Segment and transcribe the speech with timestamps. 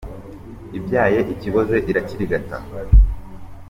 [0.77, 2.57] Ibyaye ikiboze irakirigata.